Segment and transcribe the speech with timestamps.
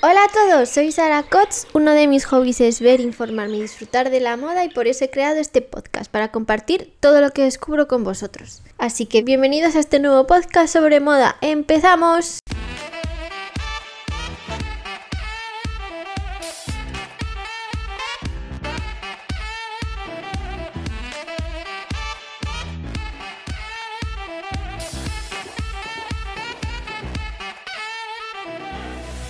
[0.00, 1.66] Hola a todos, soy Sara Kotz.
[1.72, 5.04] Uno de mis hobbies es ver, informarme y disfrutar de la moda y por eso
[5.04, 8.62] he creado este podcast para compartir todo lo que descubro con vosotros.
[8.78, 11.36] Así que bienvenidos a este nuevo podcast sobre moda.
[11.40, 12.38] ¡Empezamos!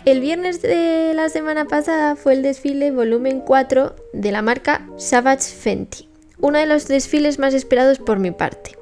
[0.09, 5.43] El viernes de la semana pasada fue el desfile volumen 4 de la marca Savage
[5.43, 6.09] Fenty,
[6.41, 8.75] uno de los desfiles más esperados por mi parte.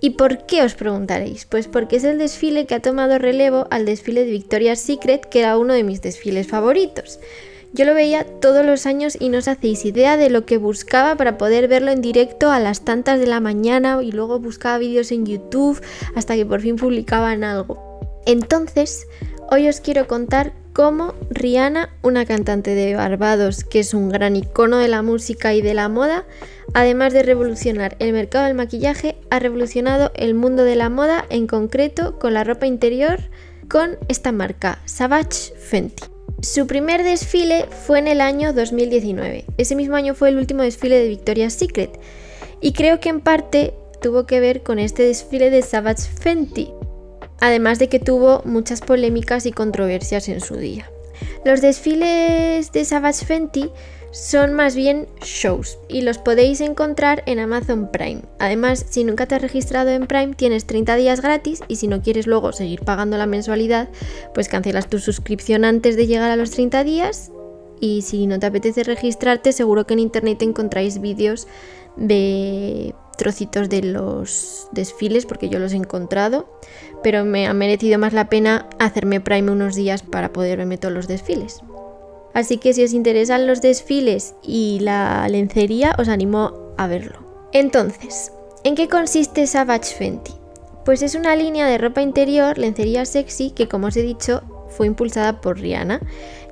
[0.00, 1.44] ¿Y por qué os preguntaréis?
[1.44, 5.40] Pues porque es el desfile que ha tomado relevo al desfile de Victoria's Secret, que
[5.40, 7.18] era uno de mis desfiles favoritos.
[7.72, 11.16] Yo lo veía todos los años y no os hacéis idea de lo que buscaba
[11.16, 15.10] para poder verlo en directo a las tantas de la mañana y luego buscaba vídeos
[15.10, 15.82] en YouTube
[16.14, 17.94] hasta que por fin publicaban algo.
[18.26, 19.06] Entonces,
[19.54, 24.78] Hoy os quiero contar cómo Rihanna, una cantante de Barbados que es un gran icono
[24.78, 26.26] de la música y de la moda,
[26.72, 31.46] además de revolucionar el mercado del maquillaje, ha revolucionado el mundo de la moda, en
[31.46, 33.20] concreto con la ropa interior,
[33.70, 36.02] con esta marca, Savage Fenty.
[36.42, 39.44] Su primer desfile fue en el año 2019.
[39.56, 41.96] Ese mismo año fue el último desfile de Victoria's Secret.
[42.60, 46.72] Y creo que en parte tuvo que ver con este desfile de Savage Fenty,
[47.44, 50.90] además de que tuvo muchas polémicas y controversias en su día.
[51.44, 53.70] Los desfiles de Savage Fenty
[54.12, 58.22] son más bien shows y los podéis encontrar en Amazon Prime.
[58.38, 62.00] Además, si nunca te has registrado en Prime, tienes 30 días gratis y si no
[62.00, 63.90] quieres luego seguir pagando la mensualidad,
[64.32, 67.30] pues cancelas tu suscripción antes de llegar a los 30 días
[67.78, 71.46] y si no te apetece registrarte, seguro que en internet encontráis vídeos
[71.98, 76.48] de trocitos de los desfiles porque yo los he encontrado,
[77.02, 80.94] pero me ha merecido más la pena hacerme Prime unos días para poder verme todos
[80.94, 81.60] los desfiles.
[82.34, 87.20] Así que si os interesan los desfiles y la lencería, os animo a verlo.
[87.52, 88.32] Entonces,
[88.64, 90.32] ¿en qué consiste Savage Fenty?
[90.84, 94.86] Pues es una línea de ropa interior, lencería sexy, que como os he dicho, fue
[94.86, 96.00] impulsada por Rihanna.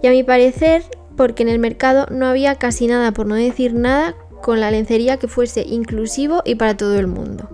[0.02, 0.84] Y a mi parecer,
[1.16, 5.16] porque en el mercado no había casi nada, por no decir nada, con la lencería
[5.16, 7.48] que fuese inclusivo y para todo el mundo.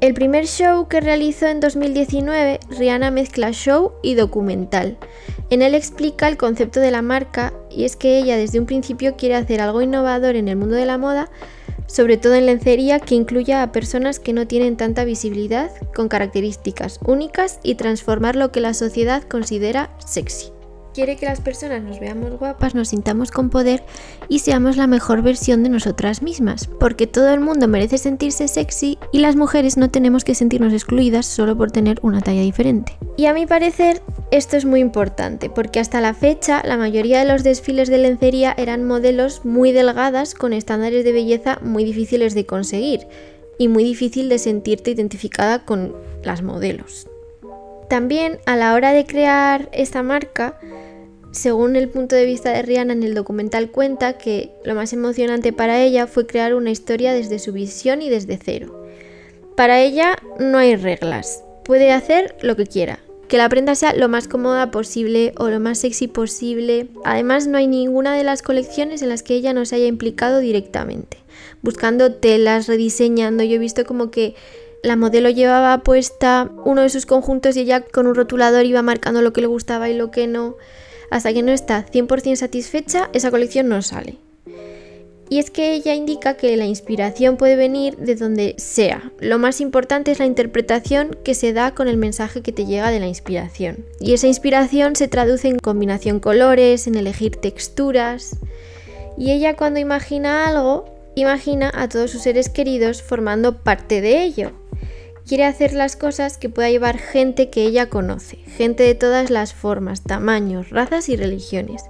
[0.00, 4.98] El primer show que realizó en 2019, Rihanna mezcla show y documental.
[5.48, 9.16] En él explica el concepto de la marca y es que ella desde un principio
[9.16, 11.30] quiere hacer algo innovador en el mundo de la moda,
[11.86, 16.98] sobre todo en lencería que incluya a personas que no tienen tanta visibilidad, con características
[17.06, 20.53] únicas y transformar lo que la sociedad considera sexy.
[20.94, 23.82] Quiere que las personas nos veamos guapas, nos sintamos con poder
[24.28, 28.96] y seamos la mejor versión de nosotras mismas, porque todo el mundo merece sentirse sexy
[29.10, 32.96] y las mujeres no tenemos que sentirnos excluidas solo por tener una talla diferente.
[33.16, 37.24] Y a mi parecer esto es muy importante, porque hasta la fecha la mayoría de
[37.24, 42.46] los desfiles de lencería eran modelos muy delgadas con estándares de belleza muy difíciles de
[42.46, 43.08] conseguir
[43.58, 47.08] y muy difícil de sentirte identificada con las modelos.
[47.88, 50.58] También a la hora de crear esta marca,
[51.34, 55.52] según el punto de vista de Rihanna en el documental cuenta que lo más emocionante
[55.52, 58.86] para ella fue crear una historia desde su visión y desde cero.
[59.56, 64.08] Para ella no hay reglas, puede hacer lo que quiera, que la prenda sea lo
[64.08, 66.86] más cómoda posible o lo más sexy posible.
[67.04, 70.38] Además no hay ninguna de las colecciones en las que ella no se haya implicado
[70.38, 71.18] directamente,
[71.62, 73.42] buscando telas, rediseñando.
[73.42, 74.36] Yo he visto como que
[74.84, 79.20] la modelo llevaba puesta uno de sus conjuntos y ella con un rotulador iba marcando
[79.20, 80.56] lo que le gustaba y lo que no.
[81.14, 84.16] Hasta que no está 100% satisfecha, esa colección no sale.
[85.28, 89.12] Y es que ella indica que la inspiración puede venir de donde sea.
[89.20, 92.90] Lo más importante es la interpretación que se da con el mensaje que te llega
[92.90, 93.86] de la inspiración.
[94.00, 98.36] Y esa inspiración se traduce en combinación colores, en elegir texturas.
[99.16, 104.50] Y ella cuando imagina algo, imagina a todos sus seres queridos formando parte de ello
[105.26, 109.54] quiere hacer las cosas que pueda llevar gente que ella conoce, gente de todas las
[109.54, 111.82] formas, tamaños, razas y religiones.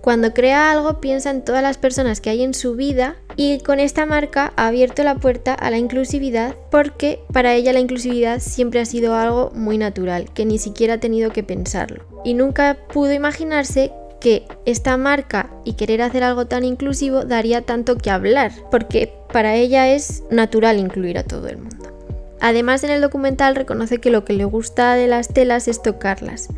[0.00, 3.78] Cuando crea algo piensa en todas las personas que hay en su vida y con
[3.80, 8.80] esta marca ha abierto la puerta a la inclusividad porque para ella la inclusividad siempre
[8.80, 12.04] ha sido algo muy natural, que ni siquiera ha tenido que pensarlo.
[12.24, 17.96] Y nunca pudo imaginarse que esta marca y querer hacer algo tan inclusivo daría tanto
[17.98, 21.97] que hablar, porque para ella es natural incluir a todo el mundo.
[22.40, 26.48] Además en el documental reconoce que lo que le gusta de las telas es tocarlas.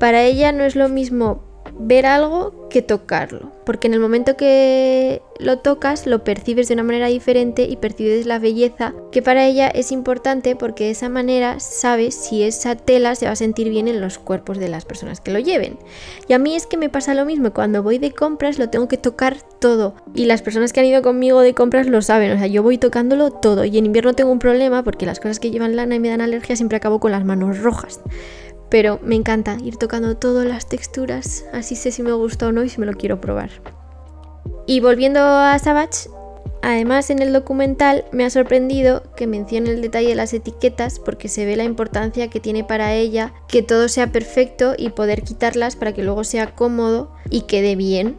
[0.00, 5.22] Para ella no es lo mismo ver algo que tocarlo, porque en el momento que
[5.38, 9.68] lo tocas lo percibes de una manera diferente y percibes la belleza, que para ella
[9.68, 13.88] es importante porque de esa manera sabes si esa tela se va a sentir bien
[13.88, 15.78] en los cuerpos de las personas que lo lleven.
[16.28, 18.88] Y a mí es que me pasa lo mismo, cuando voy de compras lo tengo
[18.88, 22.38] que tocar todo y las personas que han ido conmigo de compras lo saben, o
[22.38, 25.50] sea, yo voy tocándolo todo y en invierno tengo un problema porque las cosas que
[25.50, 28.00] llevan lana y me dan alergia siempre acabo con las manos rojas.
[28.74, 32.64] Pero me encanta ir tocando todas las texturas, así sé si me gusta o no
[32.64, 33.50] y si me lo quiero probar.
[34.66, 36.08] Y volviendo a Savage,
[36.60, 41.28] además en el documental me ha sorprendido que mencione el detalle de las etiquetas porque
[41.28, 45.76] se ve la importancia que tiene para ella que todo sea perfecto y poder quitarlas
[45.76, 48.16] para que luego sea cómodo y quede bien.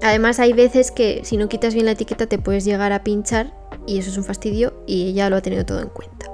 [0.00, 3.52] Además hay veces que si no quitas bien la etiqueta te puedes llegar a pinchar
[3.86, 6.30] y eso es un fastidio y ella lo ha tenido todo en cuenta.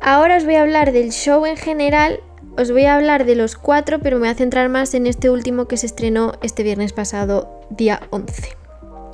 [0.00, 2.20] Ahora os voy a hablar del show en general
[2.56, 5.30] os voy a hablar de los cuatro, pero me voy a centrar más en este
[5.30, 8.56] último que se estrenó este viernes pasado, día 11.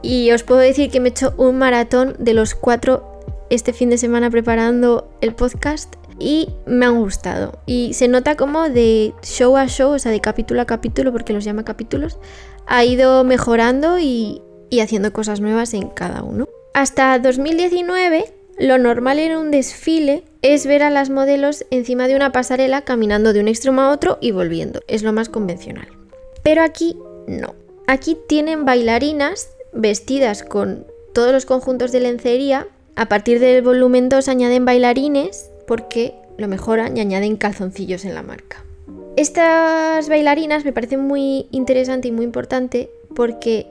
[0.02, 3.90] Y os puedo decir que me he hecho un maratón de los cuatro este fin
[3.90, 7.58] de semana preparando el podcast y me han gustado.
[7.66, 11.32] Y se nota como de show a show, o sea, de capítulo a capítulo, porque
[11.32, 12.18] los llama capítulos,
[12.66, 14.42] ha ido mejorando y,
[14.80, 16.48] haciendo cosas nuevas en cada uno.
[16.74, 20.24] Hasta 2019 lo normal en un desfile
[20.54, 24.19] es ver a las modelos encima de una pasarela caminando de un extremo a otro
[24.20, 24.81] y volviendo.
[24.87, 25.88] Es lo más convencional.
[26.43, 26.96] Pero aquí
[27.26, 27.54] no.
[27.87, 32.66] Aquí tienen bailarinas vestidas con todos los conjuntos de lencería.
[32.94, 38.22] A partir del volumen 2 añaden bailarines porque lo mejoran y añaden calzoncillos en la
[38.22, 38.64] marca.
[39.16, 43.66] Estas bailarinas me parecen muy interesante y muy importante porque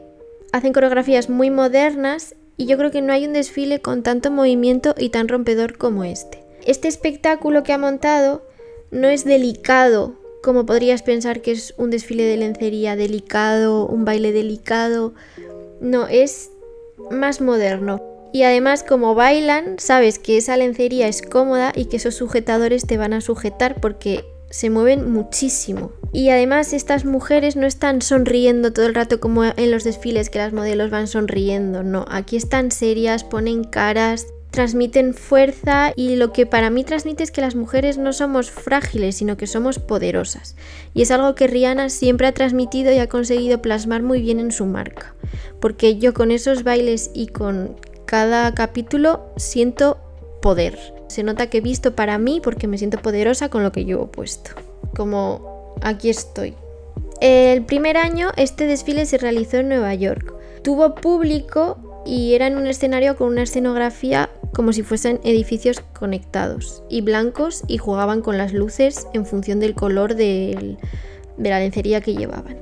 [0.52, 4.96] hacen coreografías muy modernas y yo creo que no hay un desfile con tanto movimiento
[4.98, 6.45] y tan rompedor como este.
[6.66, 8.44] Este espectáculo que ha montado
[8.92, 14.32] no es delicado, como podrías pensar que es un desfile de lencería delicado, un baile
[14.32, 15.14] delicado.
[15.82, 16.52] No, es
[17.12, 18.02] más moderno.
[18.32, 22.98] Y además como bailan, sabes que esa lencería es cómoda y que esos sujetadores te
[22.98, 25.92] van a sujetar porque se mueven muchísimo.
[26.12, 30.40] Y además estas mujeres no están sonriendo todo el rato como en los desfiles que
[30.40, 36.46] las modelos van sonriendo, no, aquí están serias, ponen caras, transmiten fuerza y lo que
[36.46, 40.56] para mí transmite es que las mujeres no somos frágiles, sino que somos poderosas.
[40.94, 44.52] Y es algo que Rihanna siempre ha transmitido y ha conseguido plasmar muy bien en
[44.52, 45.14] su marca.
[45.60, 47.76] Porque yo con esos bailes y con
[48.06, 49.98] cada capítulo siento
[50.42, 50.80] poder.
[51.08, 54.04] Se nota que he visto para mí porque me siento poderosa con lo que yo
[54.04, 54.52] he puesto.
[54.96, 56.54] Como aquí estoy.
[57.20, 60.34] El primer año este desfile se realizó en Nueva York.
[60.64, 66.82] Tuvo público y era en un escenario con una escenografía como si fuesen edificios conectados
[66.90, 70.78] y blancos y jugaban con las luces en función del color de
[71.38, 72.58] la lencería que llevaban.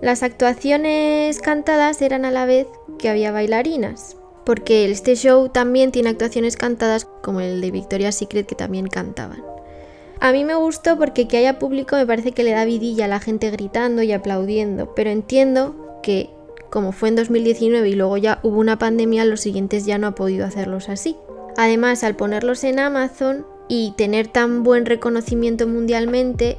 [0.00, 2.68] Las actuaciones cantadas eran a la vez
[2.98, 8.46] que había bailarinas, porque este show también tiene actuaciones cantadas como el de Victoria's Secret
[8.46, 9.42] que también cantaban.
[10.20, 13.08] A mí me gustó porque que haya público me parece que le da vidilla a
[13.08, 16.30] la gente gritando y aplaudiendo, pero entiendo que
[16.76, 20.14] como fue en 2019 y luego ya hubo una pandemia, los siguientes ya no ha
[20.14, 21.16] podido hacerlos así.
[21.56, 26.58] Además, al ponerlos en Amazon y tener tan buen reconocimiento mundialmente,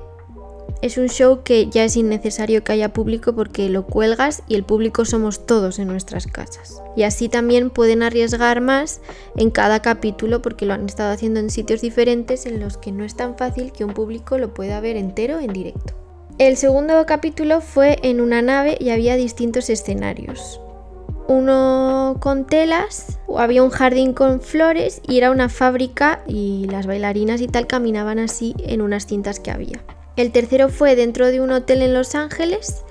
[0.82, 4.64] es un show que ya es innecesario que haya público porque lo cuelgas y el
[4.64, 6.82] público somos todos en nuestras casas.
[6.96, 9.02] Y así también pueden arriesgar más
[9.36, 13.04] en cada capítulo porque lo han estado haciendo en sitios diferentes en los que no
[13.04, 15.94] es tan fácil que un público lo pueda ver entero en directo.
[16.40, 20.62] El segundo capítulo fue en una nave y había distintos escenarios.
[21.28, 27.42] Uno con telas, había un jardín con flores y era una fábrica y las bailarinas
[27.42, 29.84] y tal caminaban así en unas cintas que había.
[30.16, 32.84] El tercero fue dentro de un hotel en Los Ángeles.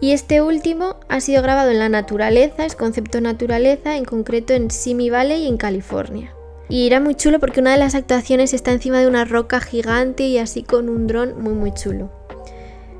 [0.00, 4.70] Y este último ha sido grabado en la naturaleza, es concepto naturaleza, en concreto en
[4.70, 6.32] Simi Valley en California.
[6.68, 10.28] Y era muy chulo porque una de las actuaciones está encima de una roca gigante
[10.28, 12.17] y así con un dron muy muy chulo.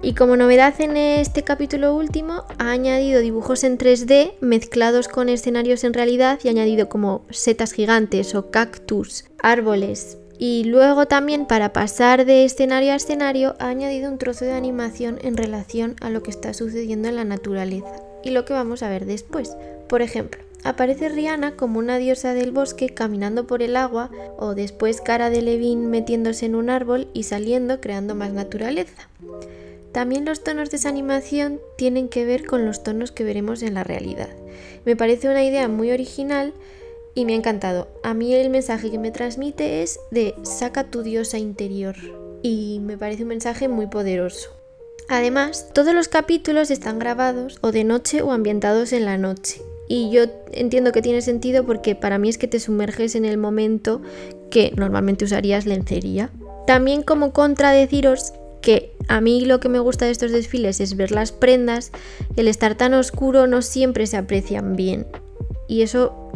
[0.00, 5.82] Y como novedad en este capítulo último, ha añadido dibujos en 3D mezclados con escenarios
[5.82, 11.72] en realidad y ha añadido como setas gigantes o cactus, árboles, y luego también para
[11.72, 16.22] pasar de escenario a escenario ha añadido un trozo de animación en relación a lo
[16.22, 19.56] que está sucediendo en la naturaleza y lo que vamos a ver después.
[19.88, 25.00] Por ejemplo, aparece Rihanna como una diosa del bosque caminando por el agua o después
[25.00, 29.08] Cara de Levin metiéndose en un árbol y saliendo creando más naturaleza.
[29.92, 33.74] También los tonos de esa animación tienen que ver con los tonos que veremos en
[33.74, 34.28] la realidad.
[34.84, 36.52] Me parece una idea muy original
[37.14, 37.88] y me ha encantado.
[38.02, 41.96] A mí el mensaje que me transmite es de saca tu diosa interior
[42.42, 44.50] y me parece un mensaje muy poderoso.
[45.08, 49.62] Además, todos los capítulos están grabados o de noche o ambientados en la noche.
[49.88, 53.38] Y yo entiendo que tiene sentido porque para mí es que te sumerges en el
[53.38, 54.02] momento
[54.50, 56.30] que normalmente usarías lencería.
[56.66, 61.10] También como contradeciros que a mí lo que me gusta de estos desfiles es ver
[61.10, 61.92] las prendas,
[62.36, 65.06] el estar tan oscuro no siempre se aprecian bien.
[65.68, 66.27] Y eso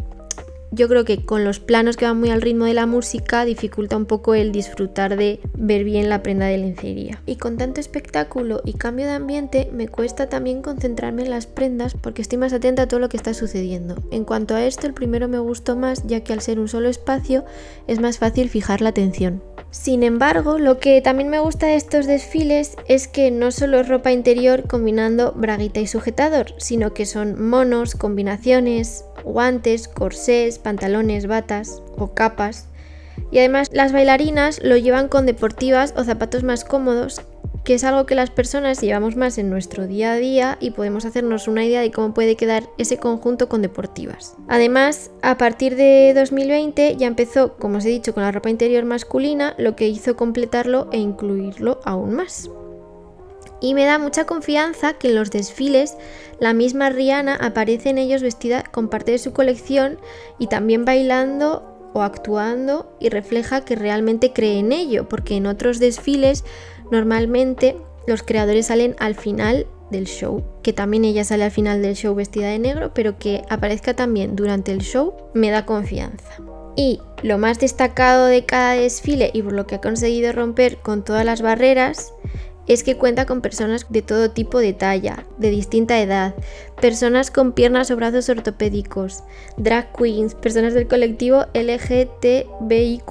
[0.73, 3.97] yo creo que con los planos que van muy al ritmo de la música dificulta
[3.97, 7.23] un poco el disfrutar de ver bien la prenda de lencería.
[7.27, 11.95] Y con tanto espectáculo y cambio de ambiente me cuesta también concentrarme en las prendas
[11.95, 13.97] porque estoy más atenta a todo lo que está sucediendo.
[14.11, 16.89] En cuanto a esto, el primero me gustó más ya que al ser un solo
[16.89, 17.45] espacio
[17.87, 19.43] es más fácil fijar la atención.
[19.71, 23.89] Sin embargo, lo que también me gusta de estos desfiles es que no solo es
[23.89, 31.83] ropa interior combinando braguita y sujetador, sino que son monos, combinaciones, guantes, corsés, pantalones, batas
[31.97, 32.69] o capas.
[33.31, 37.23] Y además las bailarinas lo llevan con deportivas o zapatos más cómodos
[37.65, 41.05] que es algo que las personas llevamos más en nuestro día a día y podemos
[41.05, 44.37] hacernos una idea de cómo puede quedar ese conjunto con deportivas.
[44.49, 48.85] Además, a partir de 2020 ya empezó, como os he dicho, con la ropa interior
[48.85, 52.51] masculina, lo que hizo completarlo e incluirlo aún más.
[53.63, 55.97] Y me da mucha confianza que en los desfiles
[56.39, 59.99] la misma Rihanna aparece en ellos vestida con parte de su colección
[60.39, 65.79] y también bailando o actuando y refleja que realmente cree en ello, porque en otros
[65.79, 66.45] desfiles
[66.93, 71.97] Normalmente los creadores salen al final del show, que también ella sale al final del
[71.97, 76.37] show vestida de negro, pero que aparezca también durante el show me da confianza.
[76.77, 81.03] Y lo más destacado de cada desfile y por lo que ha conseguido romper con
[81.03, 82.13] todas las barreras
[82.67, 86.35] es que cuenta con personas de todo tipo de talla, de distinta edad,
[86.81, 89.23] personas con piernas o brazos ortopédicos,
[89.57, 93.11] drag queens, personas del colectivo LGTBIQ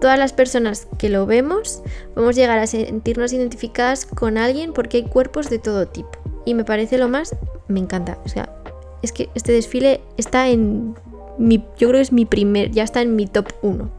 [0.00, 1.82] todas las personas que lo vemos
[2.14, 6.10] vamos a llegar a sentirnos identificadas con alguien porque hay cuerpos de todo tipo.
[6.44, 7.36] Y me parece lo más,
[7.68, 8.18] me encanta.
[8.24, 8.50] O sea,
[9.02, 10.94] es que este desfile está en
[11.38, 13.90] mi, yo creo que es mi primer, ya está en mi top 1.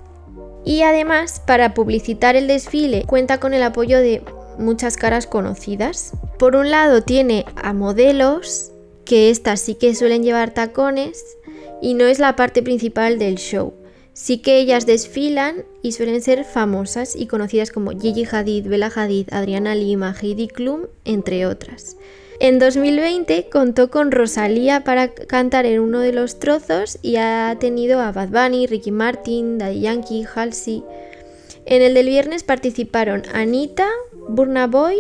[0.64, 4.24] Y además, para publicitar el desfile, cuenta con el apoyo de
[4.62, 6.14] muchas caras conocidas.
[6.40, 8.72] Por un lado, tiene a modelos,
[9.06, 11.38] que estas sí que suelen llevar tacones,
[11.82, 13.74] y no es la parte principal del show.
[14.14, 19.30] Sí que ellas desfilan y suelen ser famosas y conocidas como Gigi Hadid, Bella Hadid,
[19.32, 21.98] Adriana Lima, Heidi Klum, entre otras.
[22.40, 28.00] En 2020 contó con Rosalía para cantar en uno de los trozos y ha tenido
[28.00, 30.84] a Bad Bunny, Ricky Martin, Daddy Yankee, Halsey.
[31.66, 33.88] En el del viernes participaron Anita,
[34.28, 34.98] Burna Boy,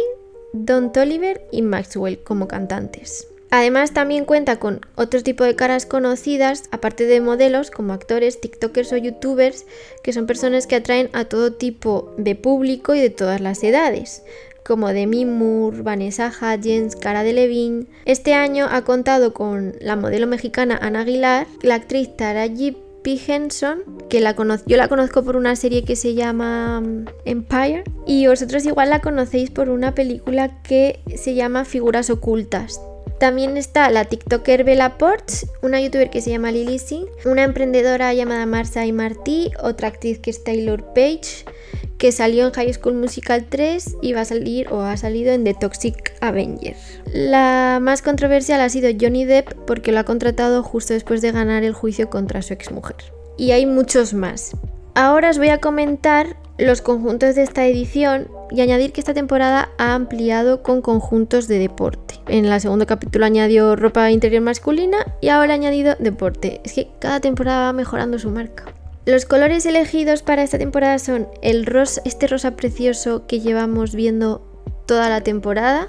[0.54, 3.28] Don Toliver y Maxwell como cantantes.
[3.50, 8.94] Además también cuenta con otro tipo de caras conocidas, aparte de modelos como actores, tiktokers
[8.94, 9.66] o youtubers,
[10.04, 14.24] que son personas que atraen a todo tipo de público y de todas las edades
[14.64, 17.88] como Demi Moore, Vanessa Hudgens, Cara de Levine.
[18.06, 23.20] Este año ha contado con la modelo mexicana Ana Aguilar, la actriz Taraji P.
[24.10, 28.66] Que la yo la conozco por una serie que se llama mm, Empire, y vosotros
[28.66, 32.82] igual la conocéis por una película que se llama Figuras Ocultas.
[33.20, 38.14] También está la TikToker Bella Ports, una youtuber que se llama Lily Singh, una emprendedora
[38.16, 41.46] llamada Marsa y Martí, otra actriz que es Taylor Page,
[42.02, 45.44] que salió en High School Musical 3 y va a salir o ha salido en
[45.44, 46.76] The Toxic Avenger.
[47.14, 51.64] La más controversial ha sido Johnny Depp porque lo ha contratado justo después de ganar
[51.64, 52.96] el juicio contra su exmujer.
[53.38, 54.58] Y hay muchos más.
[54.96, 59.70] Ahora os voy a comentar los conjuntos de esta edición y añadir que esta temporada
[59.78, 62.16] ha ampliado con conjuntos de deporte.
[62.28, 66.62] En el segundo capítulo añadió ropa interior masculina y ahora ha añadido deporte.
[66.64, 68.74] Es que cada temporada va mejorando su marca.
[69.04, 74.44] Los colores elegidos para esta temporada son el rosa, este rosa precioso que llevamos viendo
[74.86, 75.88] toda la temporada,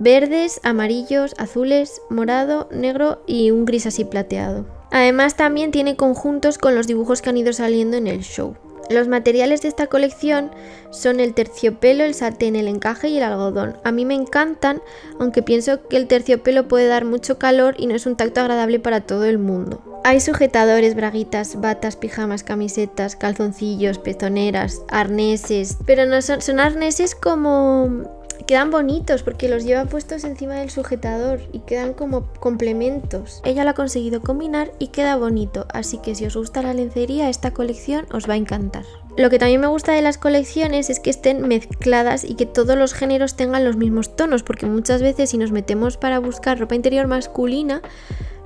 [0.00, 4.66] verdes, amarillos, azules, morado, negro y un gris así plateado.
[4.90, 8.56] Además también tiene conjuntos con los dibujos que han ido saliendo en el show.
[8.90, 10.50] Los materiales de esta colección
[10.90, 13.76] son el terciopelo, el satén, el encaje y el algodón.
[13.84, 14.82] A mí me encantan,
[15.20, 18.80] aunque pienso que el terciopelo puede dar mucho calor y no es un tacto agradable
[18.80, 19.97] para todo el mundo.
[20.08, 28.08] Hay sujetadores, braguitas, batas, pijamas, camisetas, calzoncillos, pezoneras, arneses, pero no son, son arneses como
[28.46, 33.42] quedan bonitos porque los lleva puestos encima del sujetador y quedan como complementos.
[33.44, 37.28] Ella lo ha conseguido combinar y queda bonito, así que si os gusta la lencería,
[37.28, 38.84] esta colección os va a encantar.
[39.18, 42.78] Lo que también me gusta de las colecciones es que estén mezcladas y que todos
[42.78, 46.76] los géneros tengan los mismos tonos, porque muchas veces si nos metemos para buscar ropa
[46.76, 47.82] interior masculina,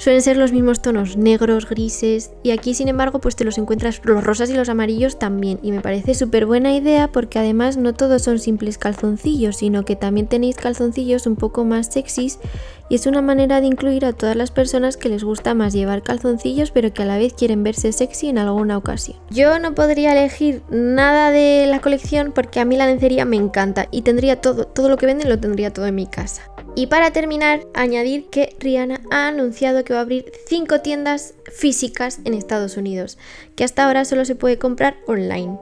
[0.02, 4.00] suelen ser los mismos tonos negros, grises y aquí sin embargo pues te los encuentras
[4.02, 7.94] los rosas y los amarillos también y me parece súper buena idea porque además no
[7.94, 12.40] todos son simples calzoncillos sino que también tenéis calzoncillos un poco más sexys
[12.88, 16.02] y es una manera de incluir a todas las personas que les gusta más llevar
[16.02, 19.16] calzoncillos pero que a la vez quieren verse sexy en alguna ocasión.
[19.30, 23.86] Yo no podría elegir nada de la colección porque a mí la lencería me encanta
[23.92, 26.51] y tendría todo, todo lo que venden lo tendría todo en mi casa.
[26.74, 32.20] Y para terminar, añadir que Rihanna ha anunciado que va a abrir 5 tiendas físicas
[32.24, 33.18] en Estados Unidos,
[33.56, 35.58] que hasta ahora solo se puede comprar online.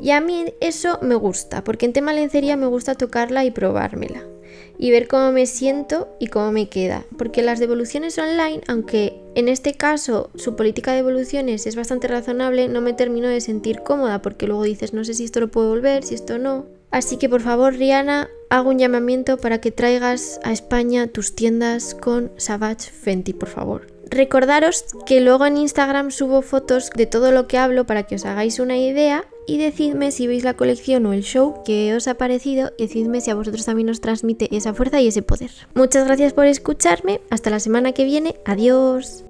[0.00, 4.24] Y a mí eso me gusta, porque en tema lencería me gusta tocarla y probármela.
[4.78, 7.04] Y ver cómo me siento y cómo me queda.
[7.18, 12.68] Porque las devoluciones online, aunque en este caso su política de devoluciones es bastante razonable,
[12.68, 15.68] no me termino de sentir cómoda porque luego dices no sé si esto lo puedo
[15.68, 16.77] volver, si esto no.
[16.90, 21.94] Así que por favor Rihanna, hago un llamamiento para que traigas a España tus tiendas
[21.94, 23.86] con Savage Fenty, por favor.
[24.10, 28.24] Recordaros que luego en Instagram subo fotos de todo lo que hablo para que os
[28.24, 32.14] hagáis una idea y decidme si veis la colección o el show que os ha
[32.14, 35.50] parecido decidme si a vosotros también os transmite esa fuerza y ese poder.
[35.74, 39.24] Muchas gracias por escucharme, hasta la semana que viene, adiós.